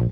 [0.00, 0.08] Boa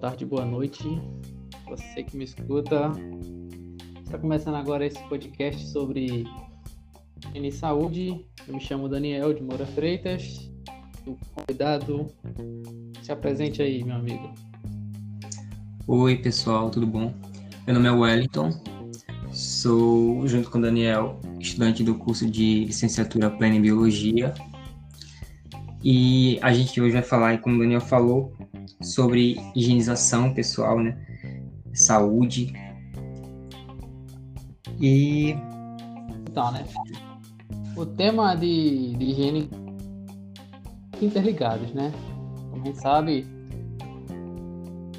[0.00, 0.84] tarde, boa noite.
[1.66, 2.92] Você que me escuta.
[4.04, 6.28] Está começando agora esse podcast sobre
[7.34, 8.26] e saúde.
[8.46, 10.52] Eu me chamo Daniel de Moura Freitas.
[11.06, 12.06] O convidado
[13.02, 14.30] se apresente aí, meu amigo.
[15.86, 17.14] Oi, pessoal, tudo bom?
[17.66, 18.50] Meu nome é Wellington,
[19.56, 24.34] sou, junto com o Daniel, estudante do curso de licenciatura plena em Biologia.
[25.82, 28.32] E a gente hoje vai falar, como o Daniel falou,
[28.82, 30.96] sobre higienização pessoal, né?
[31.72, 32.52] Saúde.
[34.80, 35.34] E.
[36.30, 36.64] Então, né?
[37.76, 39.50] O tema de, de higiene
[41.00, 41.92] interligados, né?
[42.50, 43.26] Como a gente sabe,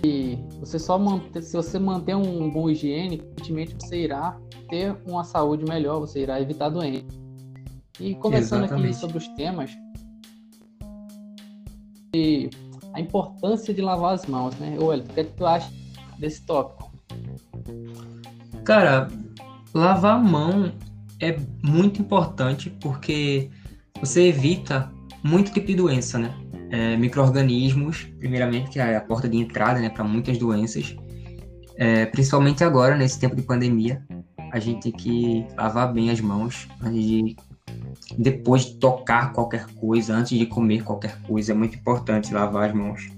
[0.04, 5.24] e você só manter, se você manter um bom higiene, ultimamente você irá ter uma
[5.24, 7.06] saúde melhor, você irá evitar doenças.
[8.00, 8.92] E começando Exatamente.
[8.92, 9.72] aqui sobre os temas,
[12.16, 12.50] e
[12.94, 14.78] a importância de lavar as mãos, né?
[14.80, 15.72] Olha, o que, é que tu acha
[16.18, 16.92] desse tópico?
[18.64, 19.08] Cara,
[19.74, 20.72] lavar a mão
[21.20, 23.50] é muito importante porque
[24.00, 24.92] você evita
[25.24, 26.34] muito tipo de doença, né?
[26.70, 30.96] é, micro-organismos, primeiramente, que é a porta de entrada né, para muitas doenças,
[31.76, 34.04] é, principalmente agora, nesse tempo de pandemia,
[34.52, 37.36] a gente tem que lavar bem as mãos antes de,
[38.18, 42.76] depois de tocar qualquer coisa, antes de comer qualquer coisa, é muito importante lavar as
[42.76, 43.10] mãos.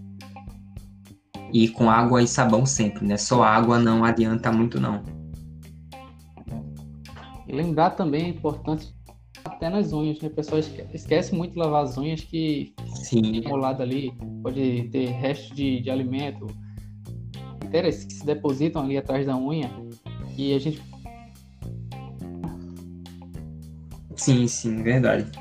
[1.51, 3.17] E com água e sabão sempre, né?
[3.17, 5.03] Só água não adianta muito não.
[7.47, 8.93] E lembrar também a importância
[9.43, 10.27] até nas unhas, né?
[10.27, 10.59] O pessoal
[10.93, 13.41] esquece muito de lavar as unhas que Sim.
[13.49, 16.45] lado ali pode ter restos de, de alimento,
[17.69, 19.69] bactérias que se depositam ali atrás da unha
[20.35, 20.81] e a gente
[24.19, 25.31] Sim, sim, verdade.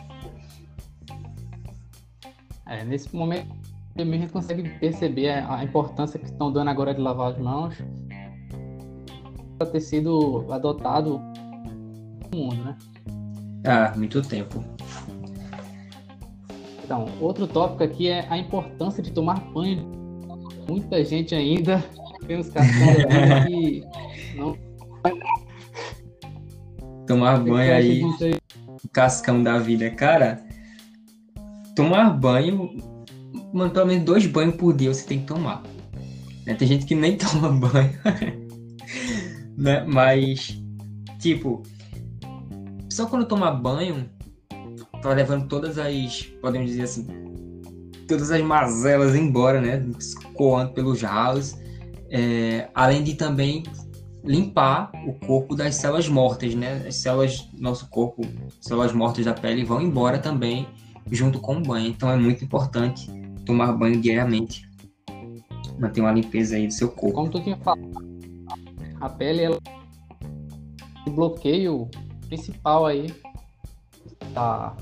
[2.64, 3.48] É, nesse momento
[3.96, 7.74] a gente consegue perceber a, importância que estão dando agora de lavar as mãos
[9.58, 11.20] para ter sido adotado
[12.32, 12.78] no mundo, né?
[13.64, 14.62] Ah, muito tempo.
[16.84, 19.90] Então, outro tópico aqui é a importância de tomar banho.
[20.68, 21.84] Muita gente ainda
[22.28, 23.04] tem os cascões
[23.48, 23.84] que
[24.36, 24.56] não.
[27.08, 28.02] Tomar banho aí,
[28.92, 29.90] cascão da vida.
[29.90, 30.42] Cara,
[31.74, 32.70] tomar banho,
[33.52, 35.62] mano, pelo menos dois banhos por dia você tem que tomar.
[36.46, 36.54] Né?
[36.54, 37.92] Tem gente que nem toma banho.
[39.56, 39.84] né?
[39.86, 40.60] Mas,
[41.18, 41.62] tipo,
[42.90, 44.08] só quando toma banho,
[45.02, 47.06] tá levando todas as, podemos dizer assim,
[48.08, 49.84] todas as mazelas embora, né?
[50.34, 51.56] Coando pelos ralos.
[52.10, 53.62] É, além de também
[54.28, 56.86] limpar o corpo das células mortas, né?
[56.86, 58.22] As células do nosso corpo,
[58.60, 60.68] células mortas da pele, vão embora também
[61.10, 61.88] junto com o banho.
[61.88, 63.10] Então é muito importante
[63.46, 64.68] tomar banho diariamente.
[65.80, 67.14] Manter uma limpeza aí do seu corpo.
[67.14, 67.90] Como tu tinha falado,
[69.00, 69.58] a pele ela
[71.08, 71.88] bloqueio
[72.28, 73.06] principal aí
[74.34, 74.76] tá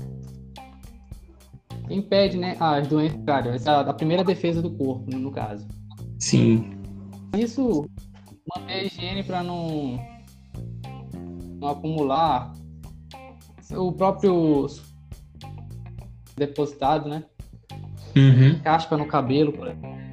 [1.89, 5.65] impede, né, as doenças cara, essa é a primeira defesa do corpo, no caso.
[6.19, 6.69] Sim.
[7.37, 7.87] Isso
[8.55, 9.99] manter a higiene para não
[11.59, 12.53] não acumular
[13.71, 14.67] o próprio
[16.35, 17.23] depositado, né?
[18.15, 18.59] Uhum.
[18.63, 19.53] Caspa no cabelo.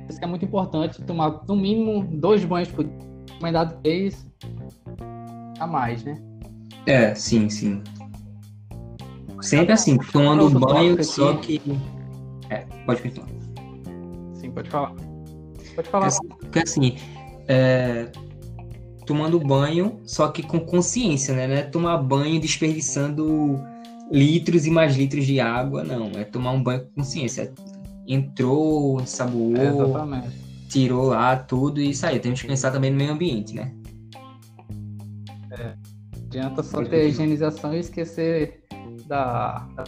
[0.09, 2.99] Isso é muito importante tomar no mínimo dois banhos por dia,
[3.33, 4.27] recomendado três
[5.59, 6.21] a mais, né?
[6.87, 7.83] É, sim, sim.
[9.41, 11.61] Sempre assim, tomando banho, só que.
[12.51, 13.29] É, pode continuar.
[14.35, 14.95] Sim, pode falar.
[15.75, 16.09] Pode falar.
[16.41, 16.97] Porque assim,
[17.49, 18.11] é...
[19.05, 21.47] tomando banho, só que com consciência, né?
[21.47, 23.61] Não é tomar banho desperdiçando
[24.11, 26.11] litros e mais litros de água, não.
[26.19, 27.53] É tomar um banho com consciência.
[28.07, 29.57] Entrou, ensaboou,
[30.15, 30.29] é,
[30.69, 32.21] tirou lá tudo e saiu.
[32.21, 33.73] Temos que pensar também no meio ambiente, né?
[35.53, 35.75] É.
[36.27, 38.65] Adianta só ter higienização e esquecer
[39.07, 39.85] da, da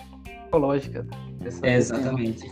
[0.47, 1.07] ecológica.
[1.41, 2.51] Dessa é, exatamente.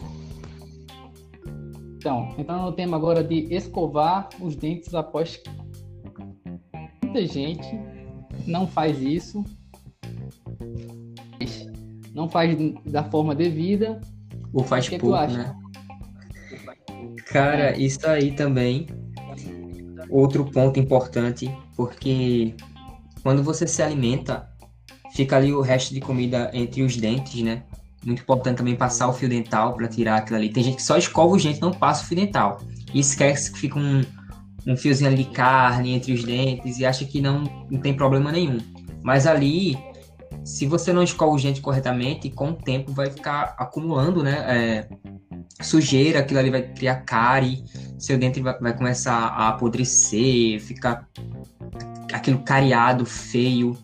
[1.96, 5.40] Então, entrando no tema agora de escovar os dentes após.
[7.14, 7.81] Muita gente
[8.44, 9.44] não faz isso,
[12.12, 14.00] não faz da forma devida.
[14.52, 15.55] Ou faz que pouco, que né?
[17.26, 17.78] Cara, é.
[17.78, 18.88] isso aí também.
[20.11, 22.52] Outro ponto importante, porque
[23.22, 24.49] quando você se alimenta,
[25.14, 27.62] fica ali o resto de comida entre os dentes, né?
[28.05, 30.52] Muito importante também passar o fio dental para tirar aquilo ali.
[30.52, 32.60] Tem gente que só escova os dentes, não passa o fio dental.
[32.93, 34.02] E esquece que fica um,
[34.66, 38.58] um fiozinho de carne entre os dentes e acha que não, não tem problema nenhum.
[39.02, 39.76] Mas ali
[40.43, 44.44] se você não escova o dente corretamente, com o tempo vai ficar acumulando, né?
[44.46, 44.88] É,
[45.62, 47.64] sujeira, aquilo ali vai criar cárie,
[47.99, 51.08] seu dente vai, vai começar a apodrecer, ficar
[52.12, 53.76] aquilo cariado, feio,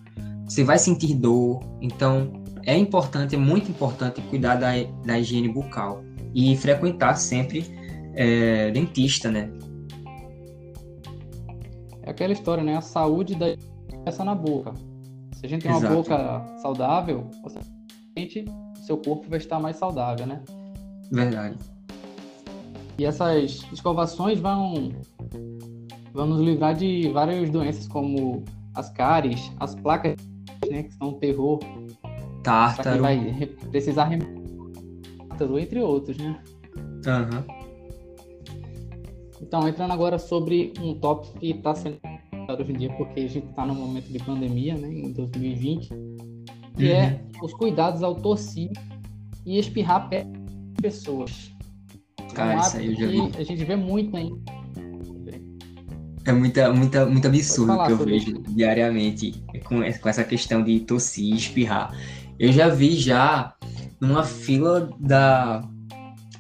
[0.44, 1.60] você vai sentir dor.
[1.80, 2.32] Então,
[2.64, 4.72] é importante, é muito importante cuidar da,
[5.04, 6.02] da higiene bucal
[6.34, 7.64] e frequentar sempre
[8.14, 9.50] é, dentista, né?
[12.10, 12.76] Aquela história, né?
[12.76, 13.46] A saúde da
[13.88, 14.74] começa na boca.
[15.32, 15.94] Se a gente tem uma Exato.
[15.94, 17.30] boca saudável,
[18.84, 20.42] seu corpo vai estar mais saudável, né?
[21.12, 21.56] Verdade.
[22.98, 24.90] E essas escovações vão,
[26.12, 30.16] vão nos livrar de várias doenças como as cáries, as placas,
[30.68, 31.60] né, que são um terror.
[32.42, 33.02] Tártaro.
[33.02, 34.10] Vai precisar
[35.28, 36.42] tártaro, entre outros, né?
[37.06, 37.59] Uhum.
[39.40, 41.98] Então, entrando agora sobre um tópico que está sendo
[42.58, 45.88] hoje em dia, porque a gente está num momento de pandemia, né, em 2020,
[46.76, 47.02] que é uhum.
[47.02, 48.70] é os cuidados ao tossir
[49.46, 51.52] e espirrar perto de pessoas.
[52.34, 53.38] Cara, é um isso aí eu já vi.
[53.38, 54.42] A gente vê muito hein?
[56.26, 58.42] É muita, muita, muito absurdo que eu vejo isso.
[58.54, 61.96] diariamente com essa questão de tossir e espirrar.
[62.38, 63.54] Eu já vi já
[64.00, 65.62] numa fila da,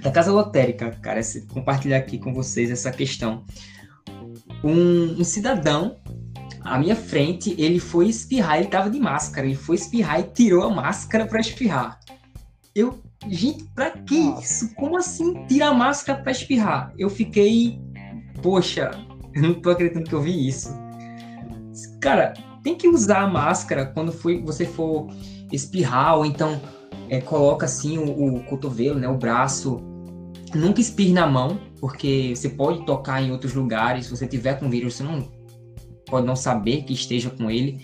[0.02, 1.20] da Casa Lotérica, cara,
[1.52, 3.44] compartilhar aqui com vocês essa questão.
[4.64, 5.96] Um, um cidadão
[6.62, 10.64] à minha frente, ele foi espirrar, ele tava de máscara, ele foi espirrar e tirou
[10.64, 11.98] a máscara para espirrar.
[12.74, 14.74] Eu, gente, pra que isso?
[14.74, 16.92] Como assim tirar a máscara para espirrar?
[16.98, 17.80] Eu fiquei,
[18.42, 18.90] poxa,
[19.34, 20.70] eu não tô acreditando que eu vi isso.
[22.00, 25.08] Cara, tem que usar a máscara quando foi, você for
[25.52, 26.60] espirrar, ou então
[27.08, 29.82] é, coloca assim o, o cotovelo, né, o braço
[30.54, 34.06] Nunca espirre na mão, porque você pode tocar em outros lugares.
[34.06, 35.28] Se você tiver com vírus, você não
[36.06, 37.80] pode não saber que esteja com ele.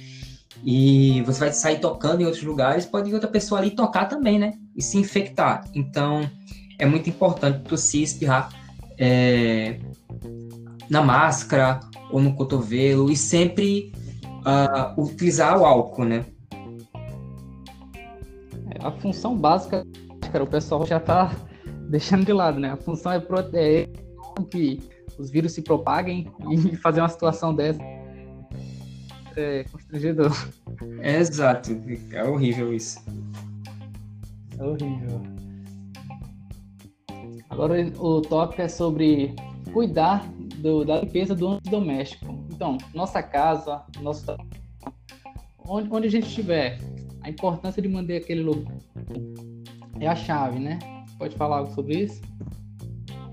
[0.64, 4.54] E você vai sair tocando em outros lugares, pode outra pessoa ali tocar também, né?
[4.74, 5.64] E se infectar.
[5.74, 6.28] Então,
[6.78, 8.50] é muito importante tossir, espirrar
[8.98, 9.78] é,
[10.90, 11.80] na máscara
[12.10, 13.92] ou no cotovelo e sempre
[14.46, 16.24] uh, utilizar o álcool, né?
[18.80, 19.84] A função básica,
[20.32, 21.34] cara, o pessoal já tá
[21.88, 22.72] deixando de lado, né?
[22.72, 23.88] A função é proteger
[24.50, 24.80] que
[25.18, 27.80] os vírus se propaguem e fazer uma situação dessa
[29.36, 30.32] é constrangedor.
[31.00, 31.70] É exato,
[32.12, 32.98] é horrível isso.
[34.58, 35.22] É horrível.
[37.50, 39.34] Agora o tópico é sobre
[39.72, 42.46] cuidar do, da limpeza do ambiente doméstico.
[42.50, 44.24] Então, nossa casa, nosso
[45.68, 46.78] onde, onde a gente estiver,
[47.20, 48.74] a importância de manter aquele lugar
[50.00, 50.78] é a chave, né?
[51.18, 52.20] Pode falar algo sobre isso?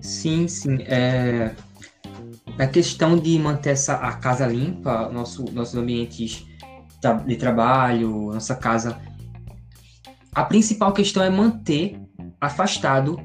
[0.01, 0.77] Sim, sim.
[0.83, 1.53] É...
[2.57, 6.45] A questão de manter essa, a casa limpa, nosso, nossos ambientes
[7.25, 8.99] de trabalho, nossa casa.
[10.33, 11.99] A principal questão é manter
[12.39, 13.19] afastado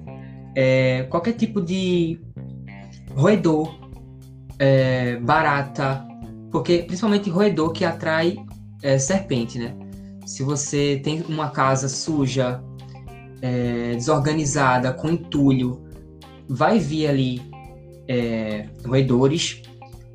[0.54, 2.20] é, qualquer tipo de
[3.14, 3.78] roedor,
[4.58, 6.06] é, barata,
[6.50, 8.36] porque principalmente roedor que atrai
[8.82, 9.74] é, serpente, né?
[10.26, 12.62] Se você tem uma casa suja,
[13.40, 15.84] é, desorganizada, com entulho,
[16.48, 17.42] vai vir ali
[18.08, 19.62] é, roedores.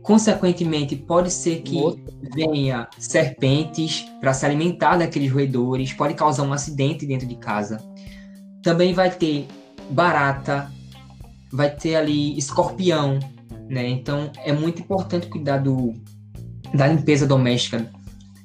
[0.02, 1.80] Consequentemente, pode ser que
[2.36, 7.78] venha serpentes para se alimentar daqueles roedores, pode causar um acidente dentro de casa.
[8.62, 9.48] Também vai ter
[9.90, 10.70] barata,
[11.52, 13.18] vai ter ali escorpião,
[13.70, 13.88] né?
[13.88, 15.94] Então é muito importante cuidar do,
[16.74, 17.90] da limpeza doméstica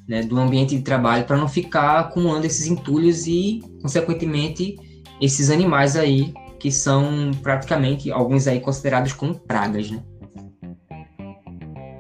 [0.09, 4.77] né, do ambiente de trabalho para não ficar acumulando esses entulhos e, consequentemente,
[5.21, 10.03] esses animais aí que são praticamente alguns aí considerados como pragas, né?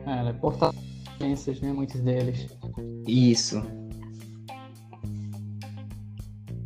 [0.06, 0.32] É,
[1.18, 1.72] doenças, né?
[1.72, 2.48] Muitos deles.
[3.06, 3.62] Isso.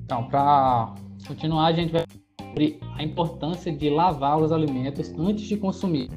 [0.05, 0.95] Então, para
[1.27, 2.05] continuar, a gente vai
[2.41, 6.11] sobre a importância de lavar os alimentos antes de consumir.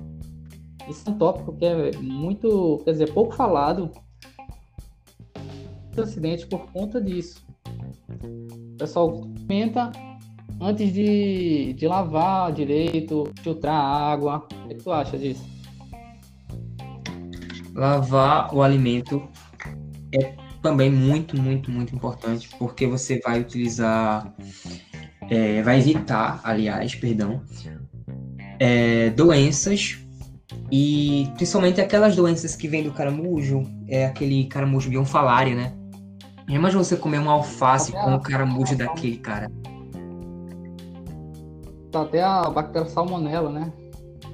[0.87, 3.89] Esse é um tópico que é muito, quer dizer, pouco falado
[5.99, 7.45] acidentes por conta disso.
[8.23, 9.91] O pessoal comenta
[10.59, 14.47] antes de, de lavar direito, filtrar água.
[14.65, 15.43] O que tu acha disso?
[17.73, 19.27] Lavar o alimento
[20.13, 24.33] é também muito, muito, muito importante, porque você vai utilizar,
[25.29, 27.43] é, vai evitar, aliás, perdão,
[28.59, 29.99] é, doenças
[30.71, 35.73] e principalmente aquelas doenças que vêm do caramujo, é aquele caramujo bionfalária, né?
[36.47, 39.51] Imagina você comer uma alface com um caramujo daquele, cara.
[41.91, 43.73] Tá até a bactéria salmonela, né?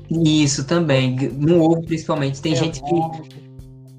[0.09, 1.15] Isso também.
[1.31, 2.41] No ovo, principalmente.
[2.41, 3.31] Tem é, gente que.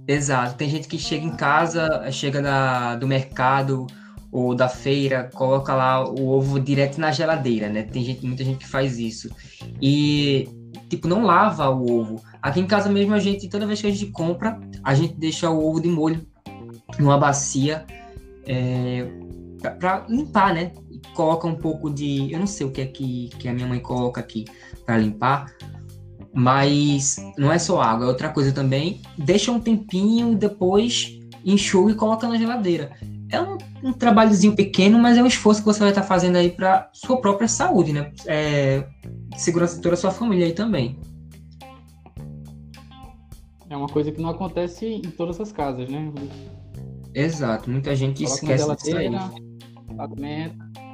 [0.07, 0.57] Exato.
[0.57, 3.87] Tem gente que chega em casa, chega da, do mercado
[4.31, 7.83] ou da feira, coloca lá o ovo direto na geladeira, né?
[7.83, 9.31] Tem gente, muita gente que faz isso.
[9.81, 10.49] E,
[10.89, 12.23] tipo, não lava o ovo.
[12.41, 15.51] Aqui em casa mesmo, a gente, toda vez que a gente compra, a gente deixa
[15.51, 16.27] o ovo de molho
[16.99, 17.85] numa bacia
[18.47, 19.07] é,
[19.79, 20.73] para limpar, né?
[21.15, 22.33] Coloca um pouco de.
[22.33, 24.45] Eu não sei o que é que, que a minha mãe coloca aqui
[24.85, 25.53] para limpar,
[26.35, 29.03] mas não é só água, é outra coisa também.
[29.19, 32.93] Deixa um tempinho, depois enxuga e coloca na geladeira
[33.33, 36.51] é um, um, trabalhozinho pequeno, mas é um esforço que você vai estar fazendo aí
[36.51, 38.13] para sua própria saúde, né?
[38.27, 38.87] É,
[39.37, 40.99] segurança de toda a sua família aí também.
[43.71, 46.13] É uma coisa que não acontece em todas as casas, né?
[47.15, 49.11] Exato, muita gente Coloca esquece disso aí.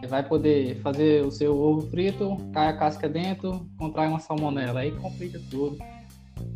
[0.08, 4.92] Vai poder fazer o seu ovo frito, cai a casca dentro, contrai uma salmonela, aí
[4.92, 5.76] complica tudo.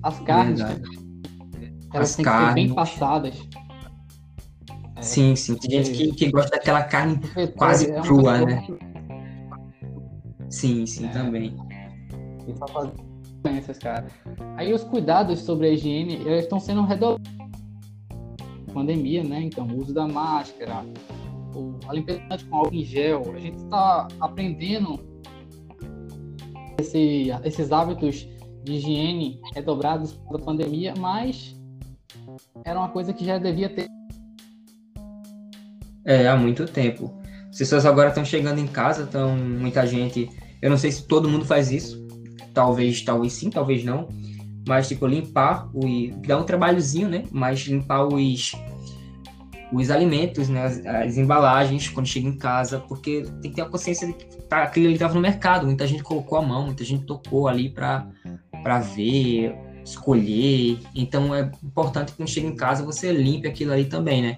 [0.02, 0.82] As carnes, Verdade.
[1.92, 2.42] elas As têm carnes.
[2.42, 3.48] que ser bem passadas
[5.02, 5.56] Sim, sim.
[5.56, 7.20] Tem gente que, que gosta daquela carne
[7.56, 8.66] quase é crua, né?
[10.48, 11.08] Sim, sim, é.
[11.08, 11.56] também.
[12.46, 12.92] E só fazer
[13.42, 14.06] doenças, cara.
[14.56, 17.41] Aí os cuidados sobre a higiene, eles estão sendo redobrados.
[18.72, 19.42] Pandemia, né?
[19.42, 20.84] Então, o uso da máscara,
[21.88, 23.22] a limpeza com álcool em gel.
[23.34, 24.98] A gente está aprendendo
[26.78, 28.26] esse, esses hábitos
[28.64, 31.56] de higiene redobrados da pandemia, mas
[32.64, 33.86] era uma coisa que já devia ter
[36.04, 37.12] é, há muito tempo.
[37.48, 40.28] As pessoas agora estão chegando em casa, estão muita gente.
[40.60, 42.06] Eu não sei se todo mundo faz isso.
[42.52, 44.08] Talvez, talvez sim, talvez não.
[44.66, 45.82] Mas tipo limpar o
[46.26, 47.24] dá um trabalhozinho, né?
[47.30, 48.52] Mas limpar os
[49.72, 53.64] os alimentos, né, as, as, embalagens quando chega em casa, porque tem que ter a
[53.64, 56.84] consciência de que tá, aquilo ali estava no mercado, muita gente colocou a mão, muita
[56.84, 58.06] gente tocou ali para
[58.62, 60.78] para ver, escolher.
[60.94, 64.36] Então é importante que quando chega em casa você limpe aquilo ali também, né?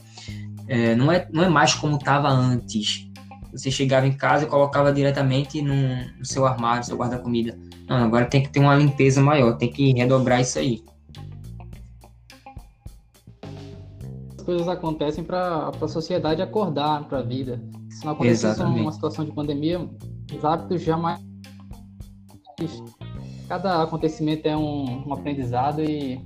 [0.66, 3.11] É, não, é, não é mais como estava antes.
[3.54, 5.75] Você chegava em casa e colocava diretamente no,
[6.18, 7.56] no seu armário, no seu guarda-comida.
[7.88, 10.84] Não, agora tem que ter uma limpeza maior, tem que redobrar isso aí.
[14.37, 17.62] As coisas acontecem para a sociedade acordar para a vida.
[17.90, 19.88] Se não acontecesse uma situação de pandemia,
[20.37, 21.20] os hábitos jamais.
[23.49, 26.20] Cada acontecimento é um, um aprendizado e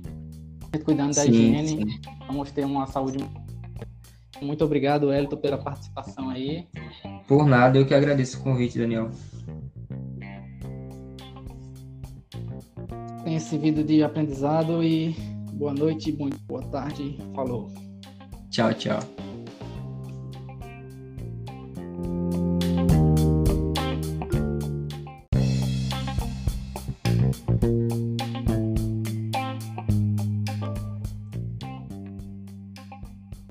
[0.83, 2.01] cuidando da sim, higiene, sim.
[2.27, 3.17] vamos ter uma saúde
[4.41, 6.67] muito obrigado, Elton, pela participação aí.
[7.27, 9.09] Por nada, eu que agradeço o convite, Daniel.
[13.23, 15.15] Tenha esse vídeo de aprendizado e
[15.53, 16.11] boa noite,
[16.47, 17.17] boa tarde.
[17.35, 17.69] Falou.
[18.49, 19.28] Tchau, tchau.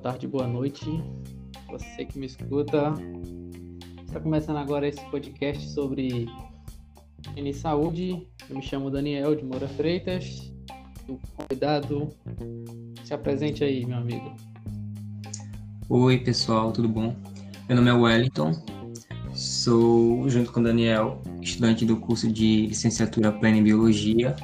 [0.08, 0.86] Tarde, boa noite.
[1.68, 2.94] Você que me escuta.
[4.06, 6.26] Está começando agora esse podcast sobre
[7.28, 8.26] higiene saúde.
[8.48, 10.50] Eu me chamo Daniel de Moura Freitas.
[11.06, 12.08] O convidado,
[13.04, 14.34] se apresente aí, meu amigo.
[15.90, 17.14] Oi, pessoal, tudo bom?
[17.68, 18.52] Meu nome é Wellington.
[19.34, 24.34] Sou, junto com o Daniel, estudante do curso de licenciatura plena em biologia.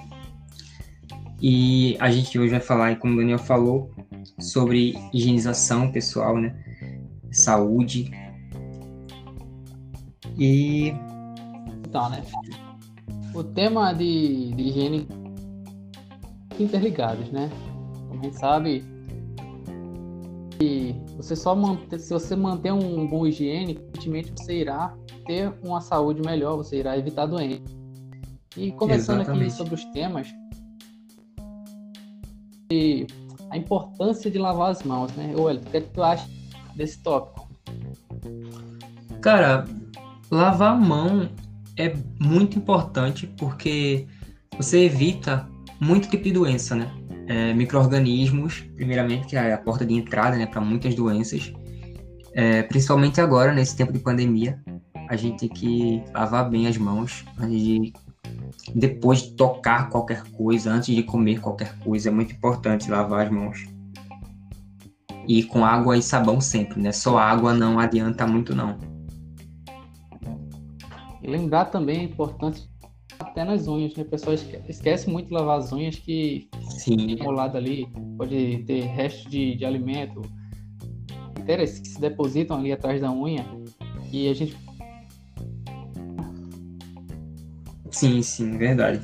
[1.41, 3.91] E a gente hoje vai falar, como o Daniel falou,
[4.39, 6.55] sobre higienização pessoal, né?
[7.31, 8.11] Saúde.
[10.39, 10.93] E.
[11.91, 12.23] Tá, né?
[13.35, 15.09] O tema de, de higiene
[16.59, 17.51] interligados, né?
[18.09, 18.85] Como a gente sabe,
[20.61, 25.81] e você só manter, se você manter um bom higiene, ultimamente você irá ter uma
[25.81, 27.63] saúde melhor, você irá evitar doenças.
[28.57, 29.49] E começando Exatamente.
[29.49, 30.29] aqui sobre os temas,
[32.71, 33.07] e
[33.55, 35.33] a importância de lavar as mãos, né?
[35.39, 36.29] Olha, o que, é que tu acha
[36.75, 37.49] desse tópico?
[39.21, 39.65] Cara,
[40.29, 41.31] lavar a mão
[41.79, 44.07] é muito importante porque
[44.57, 45.49] você evita
[45.81, 46.91] muito tipo de doença, né?
[47.29, 51.53] É, micro-organismos, primeiramente, que é a porta de entrada né, para muitas doenças.
[52.33, 54.61] É, principalmente agora, nesse tempo de pandemia,
[55.09, 57.93] a gente tem que lavar bem as mãos antes de
[58.75, 63.33] depois de tocar qualquer coisa, antes de comer qualquer coisa, é muito importante lavar as
[63.33, 63.67] mãos.
[65.27, 66.93] E com água e sabão sempre, né?
[66.93, 68.79] Só água não adianta muito não.
[71.23, 72.69] E lembrar também a importância
[73.19, 74.03] até nas unhas, né?
[74.03, 74.35] O pessoal
[74.69, 77.17] esquece muito de lavar as unhas que Sim.
[77.17, 77.89] lado ali
[78.19, 80.21] pode ter restos de, de alimento,
[81.45, 83.45] bactérias que se depositam ali atrás da unha
[84.11, 84.57] e a gente
[87.95, 89.01] Sim, sim, verdade.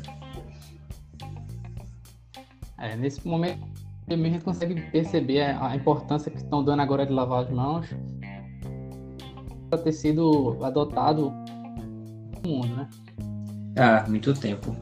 [2.76, 3.61] É, nesse momento
[4.04, 7.87] você mesmo consegue perceber a, importância que estão dando agora de lavar as mãos
[9.68, 11.32] para ter sido adotado
[12.42, 12.88] no mundo, né?
[13.76, 14.75] Ah, muito tempo.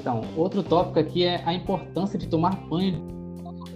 [0.00, 3.06] Então, outro tópico aqui é a importância de tomar banho.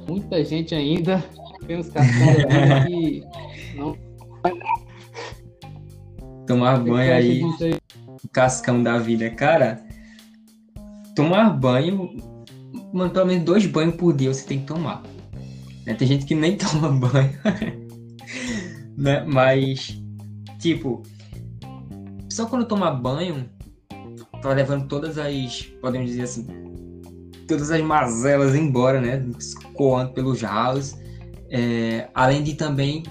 [0.08, 1.24] Muita gente ainda
[1.68, 1.88] tem os
[2.84, 3.24] que
[3.76, 3.96] não.
[6.48, 7.42] Tomar banho aí,
[8.32, 9.30] cascão da vida.
[9.30, 9.84] Cara,
[11.14, 12.10] tomar banho,
[12.92, 15.02] mano, pelo menos dois banhos por dia você tem que tomar.
[15.86, 15.94] Né?
[15.94, 17.32] Tem gente que nem toma banho.
[18.96, 19.24] né?
[19.26, 20.00] Mas,
[20.58, 21.02] tipo,
[22.28, 23.48] só quando toma banho,
[24.42, 26.46] tá levando todas as, podemos dizer assim,
[27.48, 29.24] todas as mazelas embora, né?
[29.38, 30.96] Escoando pelos ralos.
[31.50, 33.02] É, além de também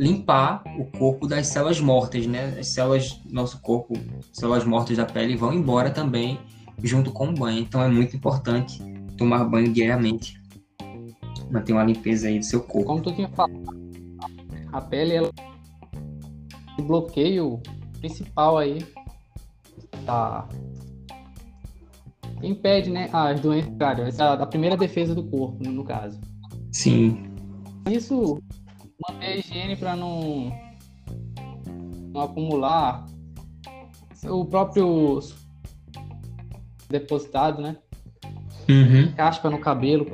[0.00, 2.58] limpar o corpo das células mortas, né?
[2.58, 3.92] As células do nosso corpo,
[4.32, 6.40] células mortas da pele, vão embora também
[6.82, 7.58] junto com o banho.
[7.58, 8.82] Então é muito importante
[9.18, 10.40] tomar banho diariamente.
[11.50, 12.86] Manter uma limpeza aí do seu corpo.
[12.86, 13.62] Como tu tinha falado,
[14.72, 15.30] a pele ela
[16.78, 17.60] o bloqueio
[17.98, 18.82] principal aí
[20.06, 20.48] tá
[22.42, 26.18] impede, né, as doenças, cara, essa é a primeira defesa do corpo, no caso.
[26.72, 27.22] Sim.
[27.86, 28.40] Isso
[29.08, 30.52] manter a higiene para não
[32.12, 33.06] não acumular
[34.24, 35.20] o próprio
[36.88, 37.76] depositado, né?
[38.68, 39.12] Uhum.
[39.14, 40.06] Caspa no cabelo.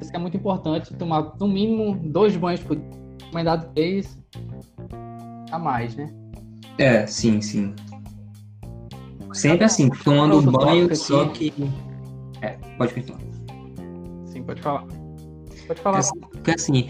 [0.00, 2.84] Isso é muito importante tomar no mínimo dois banhos por dia,
[3.24, 4.18] recomendado três
[5.50, 6.12] a mais, né?
[6.78, 7.74] É, sim, sim.
[9.32, 11.52] Sempre assim, tomando banho, só que.
[12.40, 13.20] É, pode continuar.
[14.26, 14.86] Sim, pode falar.
[15.66, 16.00] Pode falar.
[16.32, 16.88] Porque assim,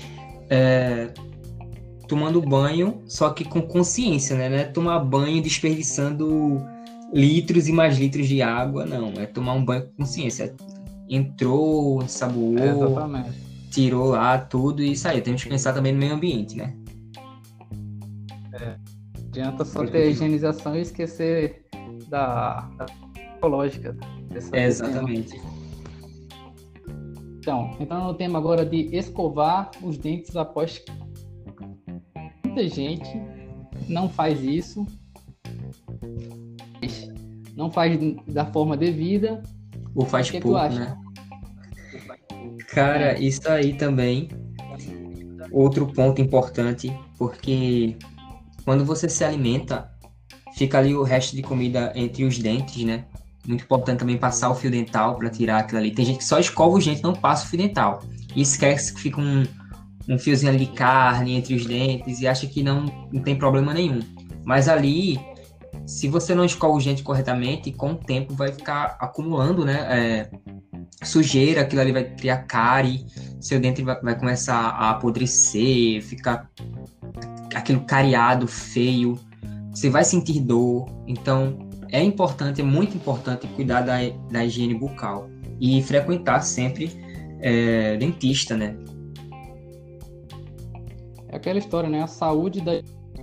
[0.50, 1.12] é,
[2.06, 4.48] tomando banho, só que com consciência, né?
[4.48, 6.60] Não é tomar banho desperdiçando
[7.12, 9.12] litros e mais litros de água, não.
[9.20, 10.54] É tomar um banho com consciência.
[11.08, 13.30] Entrou, saboou, é,
[13.70, 15.22] tirou lá tudo e saiu.
[15.22, 16.74] Temos que pensar também no meio ambiente, né?
[18.54, 18.76] É.
[19.28, 21.66] Adianta só ter higienização e esquecer
[22.08, 22.86] da, da
[23.36, 23.96] ecológica.
[24.52, 25.40] É, exatamente.
[27.38, 30.82] Então, entrando no tema agora de escovar os dentes após.
[32.56, 33.22] Muita gente
[33.86, 34.86] não faz isso
[37.54, 39.42] não faz da forma devida.
[39.94, 40.96] Ou faz que pouco, que né?
[42.68, 43.20] Cara, é.
[43.20, 44.28] isso aí também.
[45.52, 47.96] Outro ponto importante, porque
[48.64, 49.90] quando você se alimenta,
[50.54, 53.04] fica ali o resto de comida entre os dentes, né?
[53.46, 55.92] Muito importante também passar o fio dental para tirar aquilo ali.
[55.92, 58.02] Tem gente que só escova os dentes, não passa o fio dental.
[58.34, 59.44] E esquece que fica um,
[60.08, 63.74] um fiozinho ali de carne entre os dentes e acha que não, não tem problema
[63.74, 64.00] nenhum.
[64.44, 65.18] Mas ali
[65.84, 69.86] se você não escova o dente corretamente, com o tempo vai ficar acumulando, né?
[69.88, 70.30] É,
[71.04, 73.06] sujeira, aquilo ali vai criar cárie,
[73.40, 76.50] seu dente vai, vai começar a apodrecer, ficar
[77.54, 79.18] aquilo cariado, feio,
[79.70, 80.86] você vai sentir dor.
[81.06, 81.58] Então,
[81.90, 83.98] é importante, é muito importante cuidar da,
[84.30, 85.28] da higiene bucal
[85.60, 86.90] e frequentar sempre
[87.40, 88.76] é, dentista, né?
[91.28, 92.02] É aquela história, né?
[92.02, 92.72] A saúde da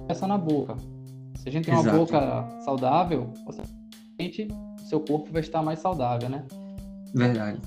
[0.08, 0.76] essa na boca.
[1.36, 1.98] Se a gente tem uma Exato.
[1.98, 3.34] boca saudável,
[4.78, 6.46] seu corpo vai estar mais saudável, né?
[7.14, 7.60] Verdade.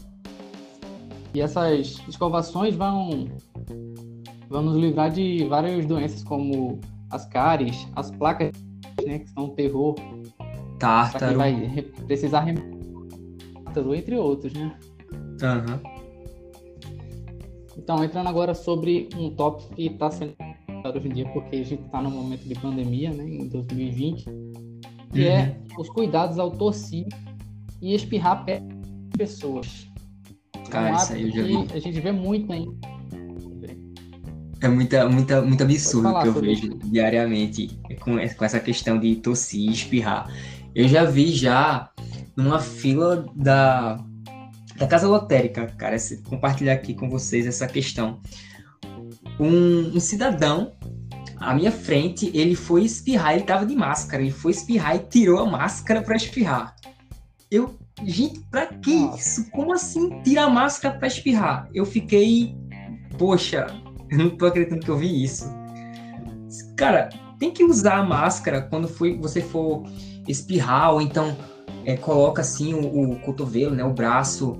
[1.35, 3.29] E essas escovações vão,
[4.49, 8.53] vão nos livrar de várias doenças como as cáries, as placas,
[9.07, 9.95] né, que são um terror.
[10.79, 11.39] Tártaro.
[11.39, 12.47] Vai precisar
[13.65, 14.77] tártaro, entre outros, né?
[15.43, 15.96] Uhum.
[17.77, 20.35] Então, entrando agora sobre um tópico que está sendo
[20.95, 24.25] hoje em dia, porque a gente está num momento de pandemia, né, em 2020,
[25.13, 25.77] que é uhum.
[25.77, 27.07] é os cuidados ao tossir
[27.83, 29.89] e espirrar perto de pessoas.
[30.71, 31.73] Cara, é um isso aí eu já vi.
[31.75, 32.79] A gente vê muito hein?
[34.61, 36.79] É muita, muita, muito absurdo que eu vejo isso.
[36.91, 40.33] diariamente com essa questão de tossir e espirrar.
[40.75, 41.91] Eu já vi já
[42.35, 43.99] numa fila da,
[44.79, 45.97] da Casa Lotérica, cara,
[46.29, 48.21] compartilhar aqui com vocês essa questão
[49.39, 50.73] um, um cidadão
[51.39, 55.39] à minha frente, ele foi espirrar, ele tava de máscara, ele foi espirrar e tirou
[55.41, 56.75] a máscara para espirrar.
[57.51, 59.51] Eu, gente, pra que isso?
[59.51, 61.69] Como assim tirar a máscara para espirrar?
[61.75, 62.57] Eu fiquei,
[63.19, 63.67] poxa,
[64.11, 65.47] eu não tô acreditando que eu vi isso.
[66.77, 69.85] Cara, tem que usar a máscara quando foi, você for
[70.27, 71.37] espirrar, ou então
[71.85, 74.57] é, coloca assim o, o cotovelo, né, o braço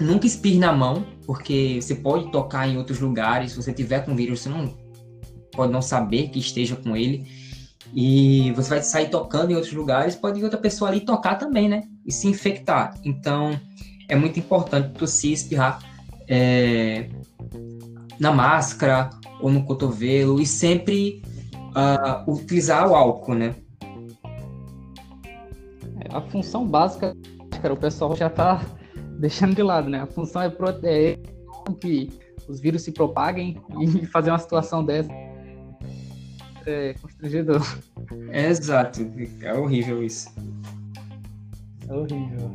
[0.00, 3.52] Nunca espirre na mão, porque você pode tocar em outros lugares.
[3.52, 4.74] Se você tiver com vírus, você não
[5.52, 7.26] pode não saber que esteja com ele.
[7.94, 11.84] E você vai sair tocando em outros lugares, pode outra pessoa ali tocar também, né?
[12.04, 12.94] E se infectar.
[13.04, 13.58] Então,
[14.08, 15.78] é muito importante se espirrar
[16.28, 17.08] é,
[18.18, 21.22] na máscara ou no cotovelo e sempre
[21.76, 23.54] uh, utilizar o álcool, né?
[26.10, 27.14] A função básica,
[27.60, 28.60] cara, o pessoal já tá
[29.18, 30.02] deixando de lado, né?
[30.02, 31.18] A função é proteger
[31.80, 32.10] que
[32.48, 35.10] os vírus se propaguem e fazer uma situação dessa
[36.66, 37.62] é constrangedor.
[38.30, 39.00] É exato,
[39.40, 40.28] é horrível isso.
[41.88, 42.52] É horrível.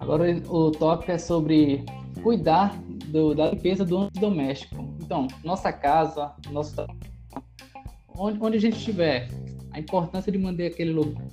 [0.00, 1.84] Agora o tópico é sobre
[2.22, 4.96] cuidar do, da limpeza do ambiente doméstico.
[5.00, 6.74] Então, nossa casa, nosso
[8.16, 9.28] onde, onde a gente estiver,
[9.70, 11.24] a importância de manter aquele lugar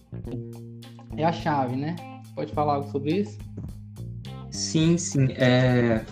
[1.18, 1.96] é a chave, né?
[2.36, 3.38] Pode falar algo sobre isso?
[4.52, 5.28] Sim, sim.
[5.34, 6.04] É...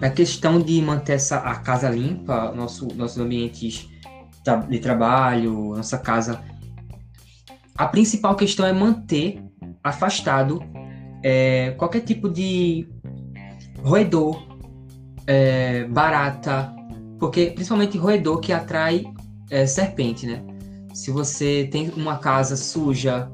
[0.00, 3.88] A questão de manter essa, a casa limpa, nosso, nossos ambientes
[4.68, 6.40] de trabalho, nossa casa.
[7.76, 9.42] A principal questão é manter
[9.82, 10.62] afastado
[11.22, 12.88] é, qualquer tipo de
[13.82, 14.46] roedor,
[15.26, 16.74] é, barata,
[17.18, 19.04] porque principalmente roedor que atrai
[19.50, 20.42] é, serpente, né?
[20.94, 23.30] Se você tem uma casa suja,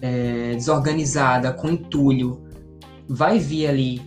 [0.00, 2.42] é, desorganizada, com entulho,
[3.08, 4.02] vai vir ali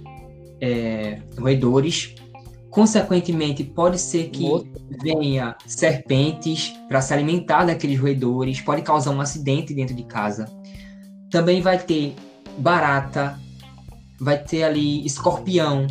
[0.60, 2.16] é, roedores.
[2.70, 4.48] Consequentemente, pode ser que
[5.04, 10.46] venha serpentes para se alimentar daqueles roedores, pode causar um acidente dentro de casa.
[11.30, 12.16] Também vai ter
[12.58, 13.38] barata,
[14.20, 15.86] vai ter ali escorpião,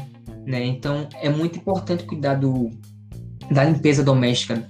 [0.47, 0.65] né?
[0.65, 2.71] Então é muito importante cuidar do,
[3.51, 4.67] da limpeza doméstica,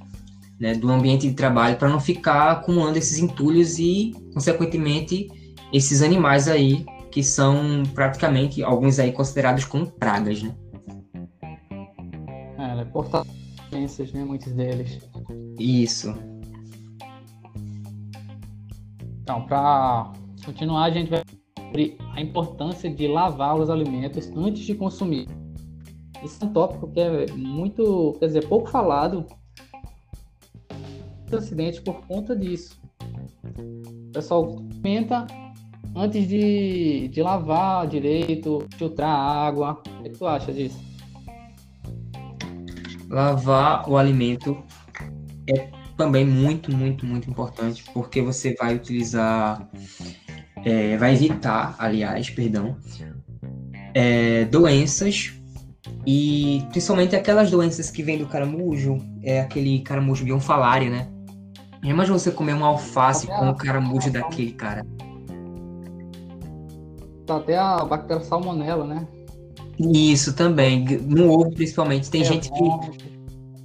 [0.60, 0.74] né?
[0.74, 5.28] do ambiente de trabalho, para não ficar acumulando esses entulhos e, consequentemente,
[5.72, 10.54] esses animais aí que são praticamente alguns aí considerados como pragas, né?
[12.58, 14.24] É, porta-doenças, né?
[14.24, 15.00] Muitos deles.
[15.58, 16.14] Isso.
[19.22, 20.12] Então, para
[20.44, 21.22] continuar, a gente vai
[21.70, 25.28] sobre a importância de lavar os alimentos antes de consumir.
[26.22, 29.24] Esse é um tópico que é muito, quer dizer, pouco falado.
[31.36, 32.80] Acidente por conta disso.
[34.08, 35.26] O pessoal comenta
[35.94, 39.82] antes de, de lavar direito, filtrar a água.
[39.98, 40.78] O que tu acha disso?
[43.08, 44.62] Lavar o alimento
[45.48, 49.68] é também muito, muito, muito importante, porque você vai utilizar,
[50.64, 52.76] é, vai evitar, aliás, perdão,
[53.92, 55.34] é, doenças
[56.06, 61.08] e principalmente aquelas doenças que vêm do caramujo, é aquele caramujo bionfalária, né?
[61.82, 64.84] Imagina você comer uma alface com o caramujo daquele cara
[67.30, 69.06] tá até a bactéria salmonela, né?
[69.78, 72.10] Isso também, no ovo principalmente.
[72.10, 73.10] Tem é, gente que.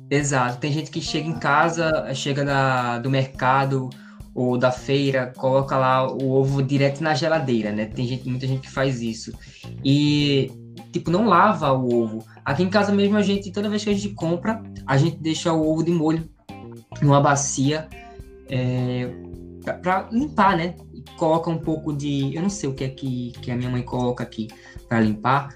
[0.10, 3.90] Exato, tem gente que chega em casa, chega da, do mercado
[4.36, 7.86] ou da feira, coloca lá o ovo direto na geladeira, né?
[7.86, 9.34] Tem gente, muita gente que faz isso.
[9.84, 10.52] E,
[10.92, 12.24] tipo, não lava o ovo.
[12.44, 15.52] Aqui em casa mesmo, a gente, toda vez que a gente compra, a gente deixa
[15.52, 16.30] o ovo de molho
[17.02, 17.88] numa bacia
[18.50, 19.10] é,
[19.82, 20.76] para limpar, né?
[21.18, 22.36] coloca um pouco de.
[22.36, 24.48] Eu não sei o que é que, que a minha mãe coloca aqui
[24.88, 25.56] para limpar,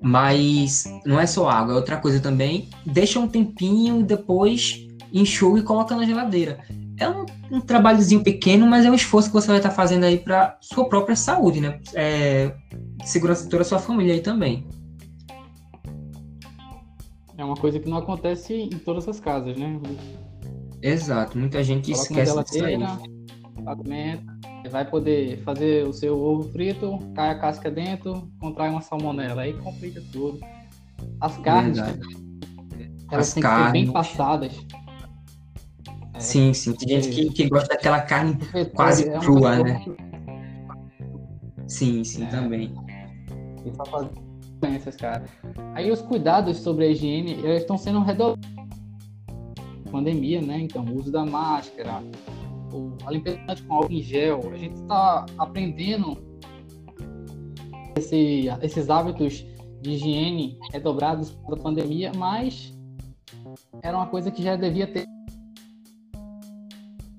[0.00, 2.68] mas não é só água, é outra coisa também.
[2.86, 6.60] Deixa um tempinho, depois enxuga e coloca na geladeira.
[6.96, 10.18] É um, um trabalhozinho pequeno, mas é um esforço que você vai estar fazendo aí
[10.18, 11.80] para sua própria saúde, né?
[11.94, 12.54] É,
[13.04, 14.66] segurança de toda a sua família aí também.
[17.36, 19.80] É uma coisa que não acontece em todas as casas, né?
[20.82, 22.78] Exato, muita gente Coloca esquece disso aí.
[23.66, 24.40] Alimenta,
[24.70, 29.52] vai poder fazer o seu ovo frito, cai a casca dentro, contrai uma salmonela, aí
[29.54, 30.40] complica tudo.
[31.20, 32.00] As carnes, Verdade.
[33.10, 33.60] elas As têm carnes.
[33.60, 34.66] que ser bem passadas.
[36.14, 36.72] É, sim, sim.
[36.74, 38.38] Tem gente que, que gosta daquela carne
[38.74, 39.84] quase é crua, né?
[41.66, 42.26] Sim, sim, é.
[42.26, 42.74] também.
[43.64, 44.10] E só fazer
[44.60, 45.24] doenças, cara.
[45.74, 48.59] Aí os cuidados sobre a higiene, eles estão sendo redobrados.
[49.90, 50.60] Pandemia, né?
[50.60, 52.02] Então, o uso da máscara,
[52.72, 54.40] o, limpeza com álcool em gel.
[54.52, 56.16] A gente está aprendendo
[57.96, 59.44] esse, esses hábitos
[59.80, 62.72] de higiene redobrados da pandemia, mas
[63.82, 65.04] era uma coisa que já devia ter.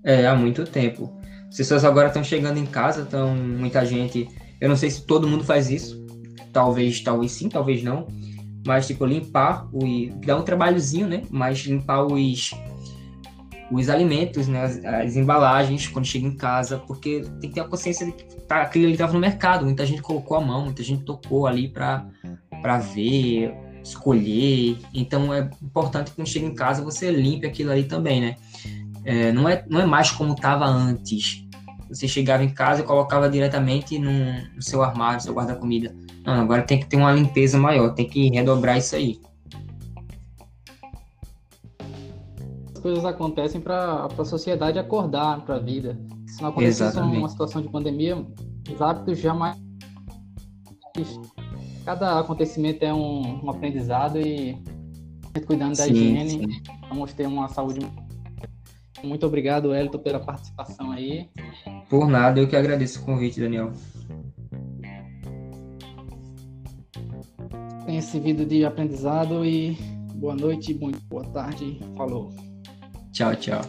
[0.04, 1.12] É, há muito tempo.
[1.48, 4.28] As pessoas agora estão chegando em casa, estão muita gente.
[4.60, 6.06] Eu não sei se todo mundo faz isso.
[6.54, 8.08] Talvez, talvez sim, talvez não.
[8.66, 9.80] Mas, tipo, limpar o.
[10.26, 11.24] Dá um trabalhozinho, né?
[11.30, 12.52] Mas limpar os
[13.72, 17.64] os alimentos, né, as, as, embalagens quando chega em casa, porque tem que ter a
[17.64, 20.84] consciência de que tá, aquilo ali estava no mercado, muita gente colocou a mão, muita
[20.84, 22.04] gente tocou ali para
[22.94, 24.78] ver, escolher.
[24.94, 28.36] Então é importante que quando chega em casa você limpe aquilo ali também, né?
[29.06, 31.48] É, não, é, não é mais como estava antes.
[31.90, 34.12] você chegava em casa e colocava diretamente no,
[34.54, 35.96] no seu armário, no seu guarda-comida.
[36.26, 39.20] Não, agora tem que ter uma limpeza maior, tem que redobrar isso aí.
[42.74, 46.00] As coisas acontecem para a sociedade acordar para a vida.
[46.28, 48.26] Se não acontecesse uma situação de pandemia,
[48.72, 49.58] os hábitos jamais.
[51.86, 54.58] Cada acontecimento é um, um aprendizado e
[55.46, 56.62] cuidando da sim, higiene, sim.
[56.90, 57.80] vamos ter uma saúde.
[59.04, 61.30] Muito obrigado, Elton, pela participação aí.
[61.90, 63.72] Por nada, eu que agradeço o convite, Daniel.
[67.92, 69.78] Tem esse vídeo de aprendizado e
[70.16, 70.74] boa noite,
[71.10, 71.78] boa tarde.
[71.98, 72.34] Falou.
[73.12, 73.62] Tchau, tchau.